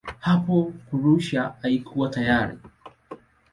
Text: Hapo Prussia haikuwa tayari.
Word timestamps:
Hapo 0.19 0.73
Prussia 0.89 1.53
haikuwa 1.61 2.09
tayari. 2.09 2.57